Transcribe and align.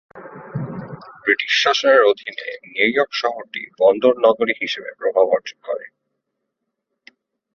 British 1.23 1.53
শাসনের 1.63 2.01
অধীনে 2.03 2.47
New 2.65 2.89
York 2.89 3.11
শহরটি 3.13 3.61
বন্দরনগরী 3.79 4.53
হিসেবে 4.61 4.89
প্রভাব 4.97 5.25
অর্জন 5.29 5.59
করে। 5.63 5.85